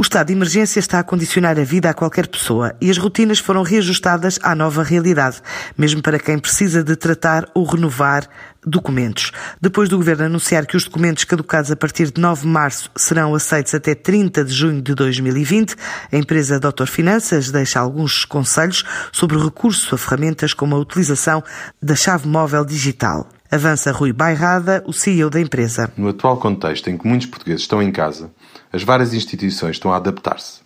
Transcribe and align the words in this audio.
O 0.00 0.02
estado 0.02 0.28
de 0.28 0.32
emergência 0.32 0.78
está 0.78 1.00
a 1.00 1.02
condicionar 1.02 1.58
a 1.58 1.64
vida 1.64 1.90
a 1.90 1.92
qualquer 1.92 2.28
pessoa 2.28 2.72
e 2.80 2.88
as 2.88 2.96
rotinas 2.96 3.40
foram 3.40 3.64
reajustadas 3.64 4.38
à 4.44 4.54
nova 4.54 4.84
realidade, 4.84 5.42
mesmo 5.76 6.00
para 6.00 6.20
quem 6.20 6.38
precisa 6.38 6.84
de 6.84 6.94
tratar 6.94 7.50
ou 7.52 7.64
renovar 7.64 8.28
documentos. 8.64 9.32
Depois 9.60 9.88
do 9.88 9.96
Governo 9.96 10.26
anunciar 10.26 10.66
que 10.66 10.76
os 10.76 10.84
documentos 10.84 11.24
caducados 11.24 11.72
a 11.72 11.76
partir 11.76 12.12
de 12.12 12.20
9 12.20 12.42
de 12.42 12.46
março 12.46 12.88
serão 12.96 13.34
aceitos 13.34 13.74
até 13.74 13.92
30 13.92 14.44
de 14.44 14.54
junho 14.54 14.80
de 14.80 14.94
2020, 14.94 15.74
a 16.12 16.16
empresa 16.16 16.60
Doutor 16.60 16.86
Finanças 16.86 17.50
deixa 17.50 17.80
alguns 17.80 18.24
conselhos 18.24 18.84
sobre 19.10 19.36
o 19.36 19.44
recurso 19.44 19.96
a 19.96 19.98
ferramentas 19.98 20.54
como 20.54 20.76
a 20.76 20.78
utilização 20.78 21.42
da 21.82 21.96
chave 21.96 22.28
móvel 22.28 22.64
digital. 22.64 23.28
Avança 23.50 23.90
Rui 23.92 24.12
Bairrada, 24.12 24.84
o 24.86 24.92
CEO 24.92 25.30
da 25.30 25.40
empresa. 25.40 25.90
No 25.96 26.10
atual 26.10 26.36
contexto 26.36 26.90
em 26.90 26.98
que 26.98 27.08
muitos 27.08 27.26
portugueses 27.28 27.62
estão 27.62 27.82
em 27.82 27.90
casa, 27.90 28.30
as 28.70 28.82
várias 28.82 29.14
instituições 29.14 29.76
estão 29.76 29.90
a 29.90 29.96
adaptar-se. 29.96 30.60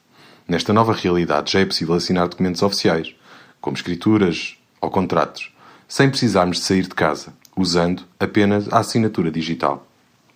Nesta 0.48 0.72
nova 0.72 0.92
realidade 0.92 1.52
já 1.52 1.60
é 1.60 1.64
possível 1.64 1.94
assinar 1.94 2.26
documentos 2.26 2.60
oficiais, 2.60 3.14
como 3.60 3.76
escrituras 3.76 4.56
ou 4.80 4.90
contratos, 4.90 5.52
sem 5.86 6.10
precisarmos 6.10 6.56
de 6.56 6.64
sair 6.64 6.82
de 6.82 6.88
casa, 6.88 7.32
usando 7.56 8.02
apenas 8.18 8.66
a 8.72 8.80
assinatura 8.80 9.30
digital. 9.30 9.86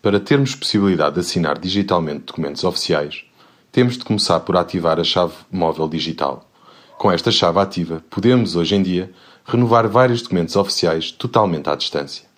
Para 0.01 0.21
termos 0.21 0.55
possibilidade 0.55 1.15
de 1.15 1.23
assinar 1.23 1.59
digitalmente 1.59 2.27
documentos 2.27 2.63
oficiais, 2.63 3.25
temos 3.73 3.99
de 3.99 4.05
começar 4.05 4.39
por 4.39 4.57
ativar 4.57 5.01
a 5.01 5.05
chave 5.05 5.35
móvel 5.51 5.89
digital. 5.89 6.49
Com 6.97 7.11
esta 7.11 7.33
chave 7.33 7.59
ativa, 7.59 8.05
podemos, 8.09 8.55
hoje 8.55 8.77
em 8.77 8.83
dia, 8.85 9.11
renovar 9.45 9.89
vários 9.89 10.23
documentos 10.23 10.55
oficiais 10.55 11.11
totalmente 11.11 11.69
à 11.69 11.75
distância. 11.75 12.36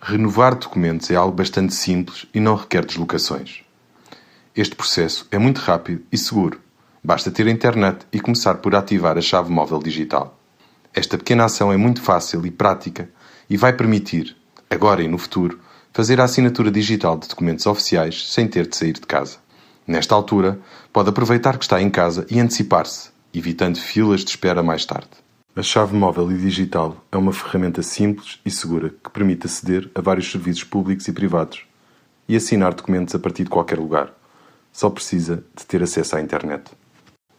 Renovar 0.00 0.54
documentos 0.54 1.10
é 1.10 1.16
algo 1.16 1.36
bastante 1.36 1.74
simples 1.74 2.24
e 2.32 2.38
não 2.38 2.54
requer 2.54 2.84
deslocações. 2.84 3.62
Este 4.54 4.76
processo 4.76 5.26
é 5.30 5.38
muito 5.38 5.58
rápido 5.58 6.02
e 6.10 6.16
seguro. 6.16 6.60
Basta 7.02 7.32
ter 7.32 7.48
internet 7.48 8.06
e 8.12 8.20
começar 8.20 8.54
por 8.56 8.74
ativar 8.74 9.18
a 9.18 9.20
chave 9.20 9.50
móvel 9.50 9.80
digital. 9.80 10.38
Esta 10.94 11.18
pequena 11.18 11.44
ação 11.44 11.72
é 11.72 11.76
muito 11.76 12.00
fácil 12.00 12.46
e 12.46 12.50
prática 12.50 13.10
e 13.50 13.56
vai 13.56 13.72
permitir, 13.72 14.36
agora 14.70 15.02
e 15.02 15.08
no 15.08 15.18
futuro, 15.18 15.58
fazer 15.92 16.20
a 16.20 16.24
assinatura 16.24 16.70
digital 16.70 17.18
de 17.18 17.28
documentos 17.28 17.66
oficiais 17.66 18.30
sem 18.32 18.46
ter 18.46 18.68
de 18.68 18.76
sair 18.76 18.92
de 18.92 19.00
casa. 19.00 19.38
Nesta 19.84 20.14
altura, 20.14 20.60
pode 20.92 21.08
aproveitar 21.08 21.58
que 21.58 21.64
está 21.64 21.82
em 21.82 21.90
casa 21.90 22.24
e 22.30 22.38
antecipar-se, 22.38 23.10
evitando 23.34 23.78
filas 23.78 24.24
de 24.24 24.30
espera 24.30 24.62
mais 24.62 24.86
tarde. 24.86 25.10
A 25.56 25.62
chave 25.62 25.96
móvel 25.96 26.30
e 26.30 26.38
digital 26.38 27.04
é 27.10 27.16
uma 27.16 27.32
ferramenta 27.32 27.82
simples 27.82 28.38
e 28.44 28.50
segura 28.50 28.90
que 28.90 29.10
permite 29.10 29.46
aceder 29.46 29.90
a 29.94 30.00
vários 30.00 30.30
serviços 30.30 30.62
públicos 30.62 31.08
e 31.08 31.12
privados 31.12 31.64
e 32.28 32.36
assinar 32.36 32.74
documentos 32.74 33.14
a 33.14 33.18
partir 33.18 33.44
de 33.44 33.50
qualquer 33.50 33.78
lugar. 33.78 34.12
Só 34.72 34.88
precisa 34.88 35.42
de 35.56 35.66
ter 35.66 35.82
acesso 35.82 36.16
à 36.16 36.20
internet. 36.20 36.70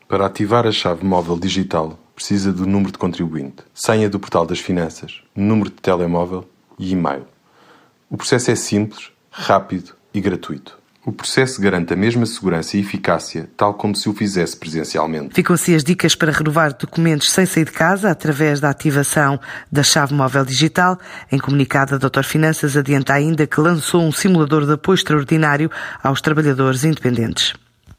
Para 0.08 0.26
ativar 0.26 0.66
a 0.66 0.72
chave 0.72 1.06
móvel 1.06 1.40
digital, 1.40 1.98
precisa 2.16 2.52
do 2.52 2.66
número 2.66 2.92
de 2.92 2.98
contribuinte, 2.98 3.64
senha 3.74 4.10
do 4.10 4.20
portal 4.20 4.46
das 4.46 4.60
finanças, 4.60 5.22
número 5.36 5.70
de 5.70 5.78
telemóvel 5.78 6.50
e 6.78 6.92
e-mail. 6.92 7.26
O 8.10 8.18
processo 8.18 8.50
é 8.50 8.56
simples, 8.56 9.12
rápido 9.30 9.94
e 10.14 10.20
gratuito. 10.20 10.79
O 11.10 11.12
processo 11.12 11.60
garante 11.60 11.92
a 11.92 11.96
mesma 11.96 12.24
segurança 12.24 12.78
e 12.78 12.82
eficácia, 12.82 13.50
tal 13.58 13.74
como 13.74 13.96
se 13.96 14.08
o 14.08 14.14
fizesse 14.14 14.56
presencialmente. 14.56 15.34
Ficam 15.34 15.56
assim 15.56 15.74
as 15.74 15.84
dicas 15.84 16.14
para 16.14 16.32
renovar 16.32 16.72
documentos 16.72 17.32
sem 17.32 17.48
sair 17.48 17.66
de 17.66 17.72
casa, 17.72 18.12
através 18.12 18.60
da 18.60 18.70
ativação 18.70 19.40
da 19.72 19.82
chave 19.82 20.14
móvel 20.14 20.46
digital. 20.46 21.00
Em 21.32 21.40
comunicado, 21.40 21.96
a 21.96 21.98
Doutor 21.98 22.24
Finanças 22.24 22.78
adianta 22.78 23.12
ainda 23.12 23.48
que 23.48 23.60
lançou 23.60 24.04
um 24.04 24.12
simulador 24.12 24.68
de 24.68 24.74
apoio 24.74 24.94
extraordinário 24.94 25.72
aos 26.04 26.22
trabalhadores 26.22 26.84
independentes. 26.84 27.56